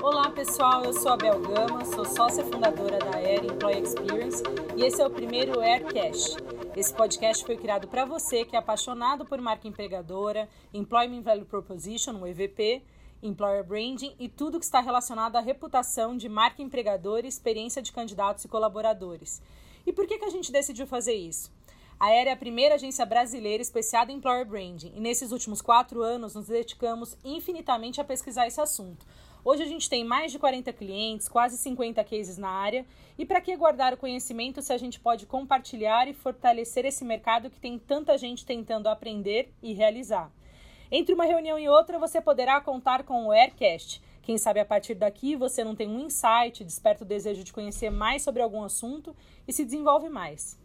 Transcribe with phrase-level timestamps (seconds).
[0.00, 4.42] Olá pessoal, eu sou a Bel Gama, sou sócia fundadora da Air Employee Experience
[4.76, 6.36] e esse é o primeiro Aircast.
[6.76, 12.14] Esse podcast foi criado para você que é apaixonado por marca empregadora, Employment Value Proposition,
[12.14, 12.80] o EVP,
[13.20, 17.90] Employer Branding e tudo que está relacionado à reputação de marca empregadora e experiência de
[17.90, 19.42] candidatos e colaboradores.
[19.84, 21.50] E por que, que a gente decidiu fazer isso?
[21.98, 26.00] A Aérea é a primeira agência brasileira especializada em Employer Branding e nesses últimos quatro
[26.00, 29.04] anos nos dedicamos infinitamente a pesquisar esse assunto.
[29.44, 32.84] Hoje a gente tem mais de 40 clientes, quase 50 cases na área.
[33.16, 37.48] E para que guardar o conhecimento se a gente pode compartilhar e fortalecer esse mercado
[37.48, 40.30] que tem tanta gente tentando aprender e realizar?
[40.90, 44.02] Entre uma reunião e outra, você poderá contar com o Aircast.
[44.22, 47.90] Quem sabe a partir daqui você não tem um insight, desperta o desejo de conhecer
[47.90, 49.14] mais sobre algum assunto
[49.46, 50.58] e se desenvolve mais.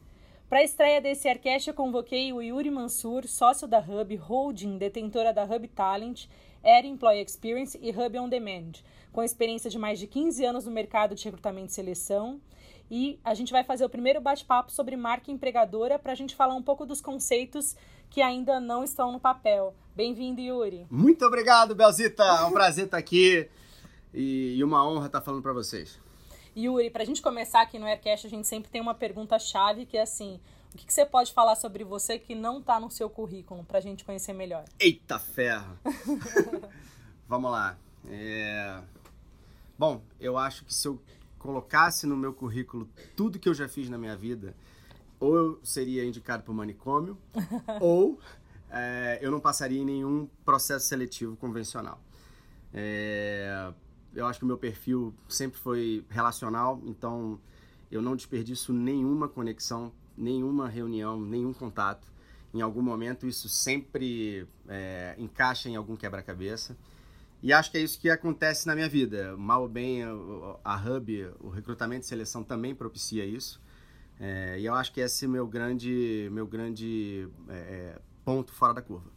[0.50, 5.34] Para a estreia desse Aircast, eu convoquei o Yuri Mansur, sócio da Hub, holding, detentora
[5.34, 6.28] da Hub Talent,
[6.64, 8.72] Air Employee Experience e Hub On Demand,
[9.12, 12.40] com experiência de mais de 15 anos no mercado de recrutamento e seleção.
[12.90, 16.54] E a gente vai fazer o primeiro bate-papo sobre marca empregadora para a gente falar
[16.56, 17.76] um pouco dos conceitos
[18.10, 19.74] que ainda não estão no papel.
[19.96, 20.86] Bem-vindo, Yuri.
[20.90, 22.24] Muito obrigado, Belzita.
[22.24, 23.50] É um prazer estar aqui
[24.14, 26.00] e uma honra estar falando para vocês.
[26.56, 29.98] Yuri, para a gente começar aqui no Aircast, a gente sempre tem uma pergunta-chave que
[29.98, 30.40] é assim:
[30.74, 33.78] o que, que, você pode falar sobre você que não está no seu currículo, para
[33.78, 34.66] a gente conhecer melhor?
[34.80, 35.78] Eita ferro!
[37.30, 37.78] Vamos lá.
[38.08, 38.82] É...
[39.78, 41.00] Bom, eu acho que se eu
[41.38, 44.56] colocasse no meu currículo tudo que eu já fiz na minha vida,
[45.20, 47.18] ou eu seria indicado para o manicômio,
[47.80, 48.20] ou
[48.72, 52.02] é, eu não passaria em nenhum processo seletivo convencional.
[52.74, 53.72] É,
[54.16, 57.40] eu acho que o meu perfil sempre foi relacional, então
[57.92, 62.08] eu não desperdiço nenhuma conexão, nenhuma reunião, nenhum contato.
[62.54, 66.78] Em algum momento isso sempre é, encaixa em algum quebra-cabeça.
[67.42, 69.36] E acho que é isso que acontece na minha vida.
[69.36, 70.02] Mal ou bem,
[70.64, 73.60] a Hub, o recrutamento e seleção também propicia isso.
[74.20, 78.74] É, e eu acho que esse é meu grande, meu grande é, é ponto fora
[78.74, 79.12] da curva.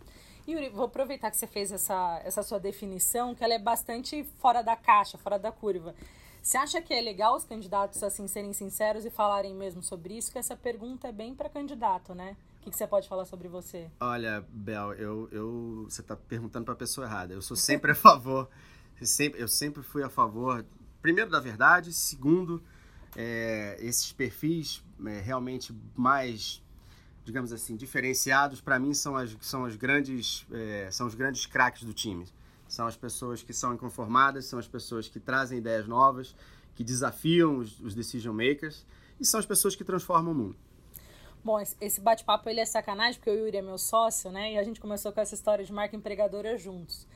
[0.48, 4.62] Yuri, vou aproveitar que você fez essa, essa sua definição, que ela é bastante fora
[4.62, 5.94] da caixa, fora da curva.
[6.46, 10.30] Você acha que é legal os candidatos assim serem sinceros e falarem mesmo sobre isso?
[10.30, 12.36] Que essa pergunta é bem para candidato, né?
[12.60, 13.90] O que, você pode falar sobre você?
[13.98, 17.34] Olha, Bel, eu, eu você está perguntando para a pessoa errada.
[17.34, 18.48] Eu sou sempre a favor,
[19.02, 20.64] sempre, eu sempre fui a favor,
[21.02, 22.62] primeiro da verdade, segundo
[23.16, 26.62] é, esses perfis é, realmente mais
[27.24, 31.82] digamos assim, diferenciados, para mim são as, são as grandes, é, são os grandes craques
[31.82, 32.24] do time.
[32.68, 36.34] São as pessoas que são inconformadas, são as pessoas que trazem ideias novas,
[36.74, 38.84] que desafiam os, os decision makers
[39.20, 40.56] e são as pessoas que transformam o mundo.
[41.44, 44.54] Bom, esse bate-papo ele é sacanagem, porque o Yuri é meu sócio, né?
[44.54, 47.06] E a gente começou com essa história de marca empregadora juntos.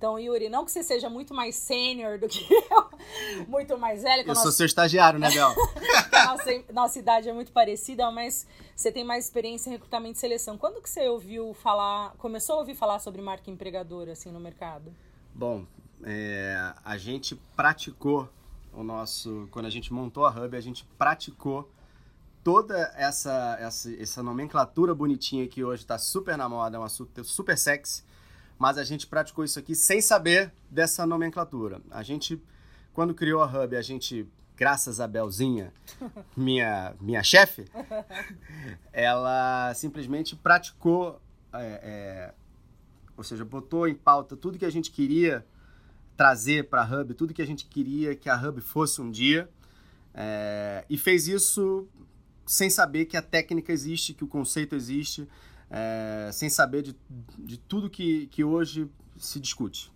[0.00, 4.22] Então, Yuri, não que você seja muito mais sênior do que eu, muito mais velho.
[4.22, 4.44] Eu nossa...
[4.44, 5.54] sou seu estagiário, né, Bel?
[6.24, 10.56] nossa, nossa idade é muito parecida, mas você tem mais experiência em recrutamento e seleção.
[10.56, 14.90] Quando que você ouviu falar, começou a ouvir falar sobre marca empregadora, assim, no mercado?
[15.34, 15.66] Bom,
[16.02, 18.26] é, a gente praticou
[18.72, 19.48] o nosso...
[19.50, 21.70] Quando a gente montou a Hub, a gente praticou
[22.42, 27.22] toda essa, essa, essa nomenclatura bonitinha que hoje está super na moda, é uma super,
[27.22, 28.02] super sexy,
[28.60, 31.80] mas a gente praticou isso aqui sem saber dessa nomenclatura.
[31.90, 32.38] A gente,
[32.92, 35.72] quando criou a Hub, a gente, graças a Belzinha,
[36.36, 37.64] minha, minha chefe,
[38.92, 41.18] ela simplesmente praticou,
[41.54, 42.34] é, é,
[43.16, 45.42] ou seja, botou em pauta tudo que a gente queria
[46.14, 49.48] trazer para a Hub, tudo que a gente queria que a Hub fosse um dia,
[50.12, 51.88] é, e fez isso
[52.44, 55.26] sem saber que a técnica existe, que o conceito existe,
[55.70, 56.96] é, sem saber de,
[57.38, 59.92] de tudo que, que hoje se discute.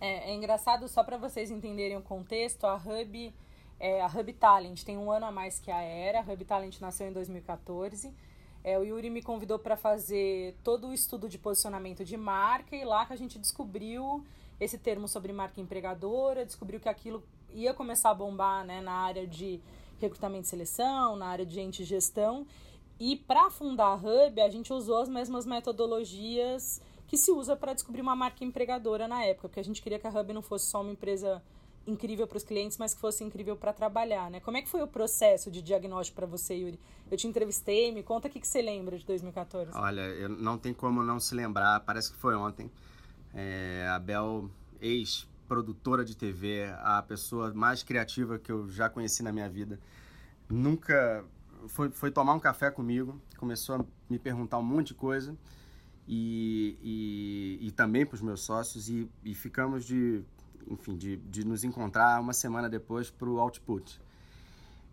[0.00, 3.34] É, é engraçado, só para vocês entenderem o contexto, a Hub,
[3.80, 6.78] é, a Hub Talent tem um ano a mais que a Era, a Hub Talent
[6.80, 8.14] nasceu em 2014.
[8.62, 12.84] É, o Yuri me convidou para fazer todo o estudo de posicionamento de marca e
[12.84, 14.24] lá que a gente descobriu
[14.60, 19.26] esse termo sobre marca empregadora, descobriu que aquilo ia começar a bombar né, na área
[19.26, 19.60] de
[20.00, 22.46] recrutamento e seleção, na área de gente gestão.
[23.00, 27.72] E para fundar a Hub, a gente usou as mesmas metodologias que se usa para
[27.72, 30.66] descobrir uma marca empregadora na época, porque a gente queria que a Hub não fosse
[30.66, 31.42] só uma empresa
[31.86, 34.40] incrível para os clientes, mas que fosse incrível para trabalhar, né?
[34.40, 36.78] Como é que foi o processo de diagnóstico para você, Yuri?
[37.10, 39.70] Eu te entrevistei, me conta o que, que você lembra de 2014.
[39.74, 42.70] Olha, eu não tem como não se lembrar, parece que foi ontem.
[43.32, 44.50] É, a Bel,
[44.80, 49.80] ex-produtora de TV, a pessoa mais criativa que eu já conheci na minha vida,
[50.48, 51.24] nunca
[51.66, 55.36] foi, foi tomar um café comigo, começou a me perguntar um monte de coisa
[56.06, 60.24] e, e, e também para os meus sócios e, e, ficamos de
[60.70, 64.00] enfim, de, de nos encontrar uma semana depois para o Output.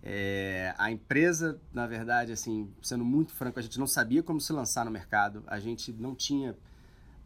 [0.01, 4.53] É, a empresa, na verdade, assim, sendo muito franco, a gente não sabia como se
[4.53, 6.55] lançar no mercado, a gente não tinha,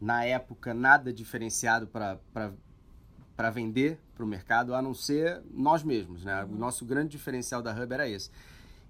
[0.00, 6.24] na época, nada diferenciado para vender para o mercado, a não ser nós mesmos.
[6.24, 6.42] Né?
[6.44, 8.30] O nosso grande diferencial da Hub era esse.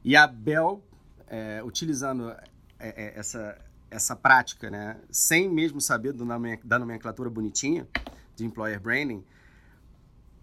[0.05, 0.83] E a Bell,
[1.27, 2.39] é, utilizando é,
[2.79, 3.59] é essa,
[3.91, 6.25] essa prática, né, sem mesmo saber do,
[6.65, 7.87] da nomenclatura bonitinha
[8.35, 9.25] de employer branding,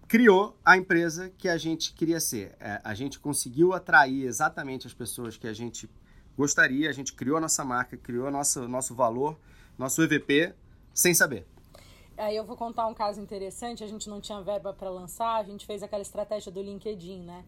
[0.06, 2.56] criou a empresa que a gente queria ser.
[2.60, 5.88] É, a gente conseguiu atrair exatamente as pessoas que a gente
[6.36, 9.36] gostaria, a gente criou a nossa marca, criou nosso, nosso valor,
[9.76, 10.54] nosso EVP,
[10.94, 11.46] sem saber.
[12.16, 15.44] Aí eu vou contar um caso interessante, a gente não tinha verba para lançar, a
[15.44, 17.44] gente fez aquela estratégia do LinkedIn, né?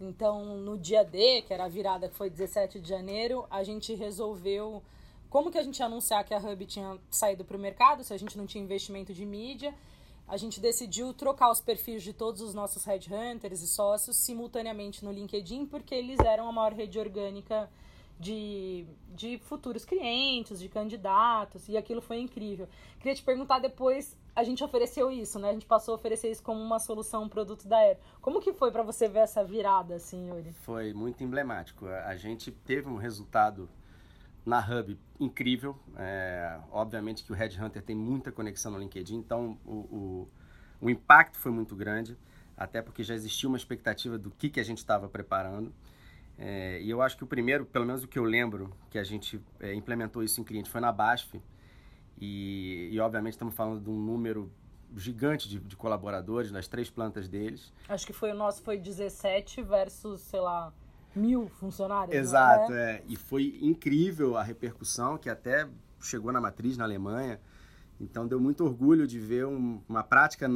[0.00, 3.94] Então, no dia D, que era a virada que foi 17 de janeiro, a gente
[3.94, 4.82] resolveu
[5.28, 8.14] como que a gente ia anunciar que a Hub tinha saído para o mercado, se
[8.14, 9.74] a gente não tinha investimento de mídia
[10.28, 15.10] a gente decidiu trocar os perfis de todos os nossos headhunters e sócios simultaneamente no
[15.10, 17.68] LinkedIn, porque eles eram a maior rede orgânica
[18.20, 18.84] de,
[19.16, 22.68] de futuros clientes, de candidatos, e aquilo foi incrível.
[22.98, 25.50] Queria te perguntar depois, a gente ofereceu isso, né?
[25.50, 27.98] A gente passou a oferecer isso como uma solução, um produto da Aero.
[28.20, 30.52] Como que foi para você ver essa virada, assim, Yuri?
[30.62, 31.86] Foi muito emblemático.
[31.88, 33.68] A gente teve um resultado
[34.46, 35.76] na Hub incrível.
[35.96, 40.28] É, obviamente que o Red Hunter tem muita conexão no LinkedIn, então o, o,
[40.82, 42.16] o, impacto foi muito grande,
[42.56, 45.74] até porque já existia uma expectativa do que, que a gente estava preparando.
[46.38, 49.04] É, e eu acho que o primeiro, pelo menos o que eu lembro, que a
[49.04, 51.42] gente é, implementou isso em cliente foi na BASF.
[52.20, 54.50] E, e, obviamente estamos falando de um número
[54.96, 57.72] gigante de, de, colaboradores nas três plantas deles.
[57.88, 60.72] Acho que foi o nosso foi 17 versus, sei lá,
[61.14, 62.16] mil funcionários.
[62.16, 62.96] Exato, é?
[62.96, 63.02] é.
[63.06, 65.68] E foi incrível a repercussão, que até
[66.00, 67.40] chegou na matriz na Alemanha.
[68.00, 70.48] Então deu muito orgulho de ver um, uma prática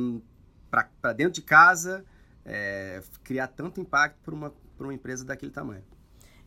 [0.71, 2.05] para dentro de casa
[2.45, 5.85] é, criar tanto impacto para uma, uma empresa daquele tamanho.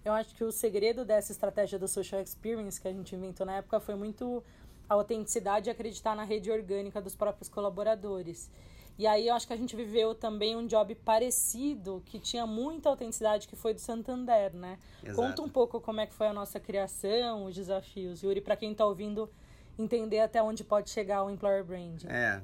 [0.03, 3.53] Eu acho que o segredo dessa estratégia do social experience que a gente inventou na
[3.53, 4.43] época foi muito
[4.89, 8.49] a autenticidade e acreditar na rede orgânica dos próprios colaboradores.
[8.97, 12.87] E aí eu acho que a gente viveu também um job parecido, que tinha muita
[12.87, 14.79] autenticidade, que foi do Santander, né?
[15.03, 15.15] Exato.
[15.15, 18.71] Conta um pouco como é que foi a nossa criação, os desafios, Yuri, para quem
[18.71, 19.29] está ouvindo
[19.77, 22.05] entender até onde pode chegar o employer brand.
[22.05, 22.41] É,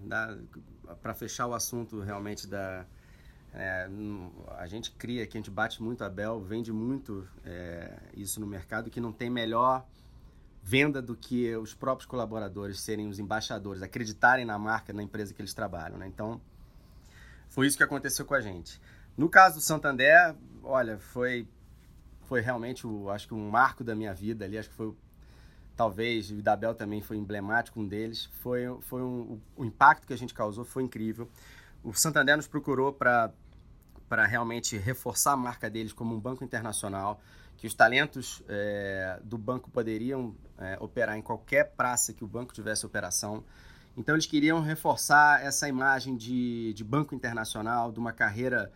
[1.01, 2.85] para fechar o assunto realmente da
[3.53, 3.89] é,
[4.57, 8.47] a gente cria, que a gente bate muito a Bel, vende muito é, isso no
[8.47, 9.85] mercado, que não tem melhor
[10.61, 15.41] venda do que os próprios colaboradores serem os embaixadores, acreditarem na marca, na empresa que
[15.41, 15.97] eles trabalham.
[15.97, 16.07] Né?
[16.07, 16.39] Então,
[17.49, 18.79] foi isso que aconteceu com a gente.
[19.17, 21.47] No caso do Santander, olha, foi,
[22.21, 24.93] foi realmente, o, acho que um marco da minha vida ali, acho que foi,
[25.75, 28.25] talvez, o Idabel também foi emblemático, um deles.
[28.41, 31.29] Foi, foi um, o, o impacto que a gente causou foi incrível.
[31.83, 33.33] O Santander nos procurou para
[34.25, 37.21] realmente reforçar a marca deles como um banco internacional,
[37.57, 42.53] que os talentos é, do banco poderiam é, operar em qualquer praça que o banco
[42.53, 43.43] tivesse operação.
[43.95, 48.71] Então, eles queriam reforçar essa imagem de, de banco internacional, de uma carreira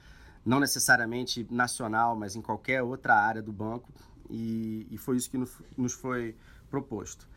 [0.46, 3.92] não necessariamente nacional, mas em qualquer outra área do banco.
[4.30, 5.38] E, e foi isso que
[5.78, 6.36] nos foi
[6.70, 7.28] proposto.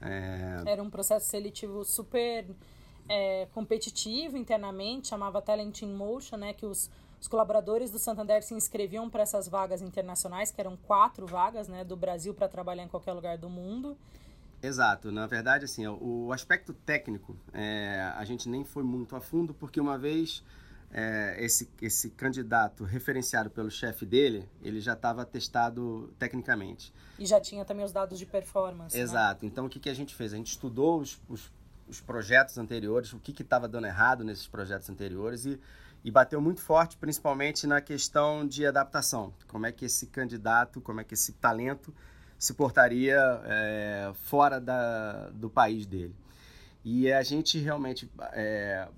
[0.00, 0.62] É...
[0.66, 2.46] Era um processo seletivo super
[3.08, 8.54] é, competitivo internamente, chamava Talent in Motion, né, que os os colaboradores do Santander se
[8.54, 12.88] inscreviam para essas vagas internacionais, que eram quatro vagas, né, do Brasil para trabalhar em
[12.88, 13.96] qualquer lugar do mundo.
[14.62, 15.10] Exato.
[15.12, 19.80] Na verdade, assim, o aspecto técnico, é, a gente nem foi muito a fundo, porque
[19.80, 20.42] uma vez
[20.90, 26.92] é, esse, esse candidato referenciado pelo chefe dele, ele já estava testado tecnicamente.
[27.18, 28.96] E já tinha também os dados de performance.
[28.96, 29.02] Né?
[29.02, 29.44] Exato.
[29.44, 29.50] Né?
[29.50, 30.32] Então, o que, que a gente fez?
[30.32, 31.52] A gente estudou os, os,
[31.88, 35.60] os projetos anteriores, o que estava dando errado nesses projetos anteriores e
[36.04, 39.32] e bateu muito forte, principalmente na questão de adaptação.
[39.46, 41.92] Como é que esse candidato, como é que esse talento
[42.38, 46.14] se portaria é, fora da, do país dele.
[46.84, 48.88] E a gente realmente é,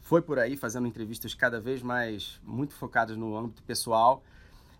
[0.00, 4.24] foi por aí fazendo entrevistas cada vez mais muito focadas no âmbito pessoal.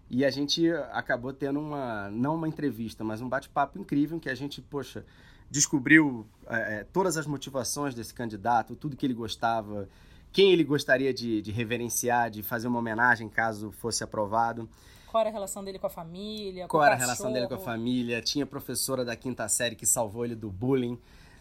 [0.08, 4.30] E a gente acabou tendo uma, não uma entrevista, mas um bate-papo incrível em que
[4.30, 5.04] a gente, poxa,
[5.50, 9.88] descobriu é, todas as motivações desse candidato, tudo que ele gostava,
[10.36, 14.68] quem ele gostaria de, de reverenciar, de fazer uma homenagem caso fosse aprovado.
[15.10, 16.68] Qual era a relação dele com a família?
[16.68, 18.20] Qual era a relação dele com a família?
[18.20, 20.98] Tinha professora da quinta série que salvou ele do bullying.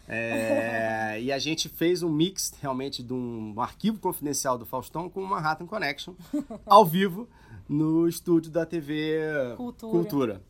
[0.08, 5.10] É, e a gente fez um mix realmente de um, um, arquivo confidencial do Faustão
[5.10, 6.14] com uma Manhattan Connection
[6.64, 7.28] ao vivo
[7.68, 9.18] no estúdio da TV
[9.58, 9.92] Cultura.
[9.92, 10.42] Cultura.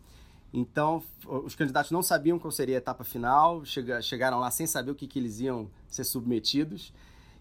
[0.54, 4.92] Então, os candidatos não sabiam qual seria a etapa final, chega, chegaram lá sem saber
[4.92, 6.92] o que, que eles iam ser submetidos.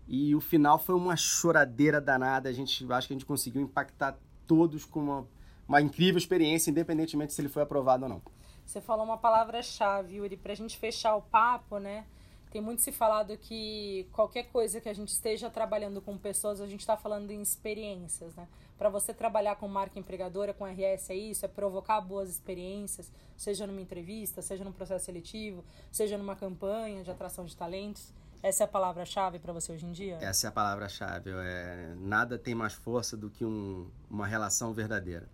[0.08, 2.50] E o final foi uma choradeira danada.
[2.50, 5.28] A gente acho que a gente conseguiu impactar todos com uma,
[5.68, 8.22] uma incrível experiência, independentemente se ele foi aprovado ou não.
[8.66, 12.06] Você falou uma palavra-chave, Yuri, para a gente fechar o papo, né?
[12.52, 16.66] Tem muito se falado que qualquer coisa que a gente esteja trabalhando com pessoas, a
[16.66, 18.48] gente está falando em experiências, né?
[18.78, 23.68] Para você trabalhar com marca empregadora, com RS, é isso, é provocar boas experiências, seja
[23.68, 28.14] numa entrevista, seja num processo seletivo, seja numa campanha de atração de talentos.
[28.46, 30.20] Essa é a palavra-chave para você hoje em dia?
[30.22, 31.32] Essa é a palavra-chave.
[31.32, 35.28] É, nada tem mais força do que um, uma relação verdadeira,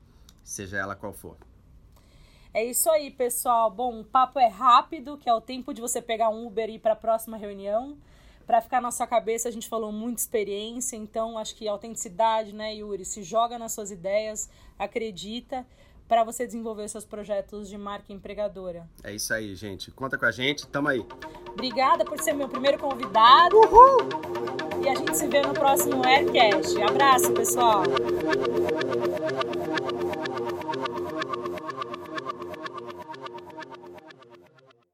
[0.45, 1.35] seja ela qual for.
[2.53, 3.69] É isso aí, pessoal.
[3.69, 6.75] Bom, o papo é rápido, que é o tempo de você pegar um Uber e
[6.75, 7.97] ir para a próxima reunião.
[8.47, 12.75] Para ficar na sua cabeça, a gente falou muito experiência, então acho que autenticidade, né,
[12.75, 13.03] Yuri?
[13.03, 14.49] Se joga nas suas ideias,
[14.79, 15.67] acredita
[16.11, 18.85] para você desenvolver seus projetos de marca empregadora.
[19.01, 19.89] É isso aí, gente.
[19.91, 21.05] Conta com a gente, tamo aí.
[21.53, 23.55] Obrigada por ser meu primeiro convidado.
[23.55, 24.09] Uhul!
[24.83, 26.81] E a gente se vê no próximo Aircast.
[26.81, 27.83] Abraço, pessoal.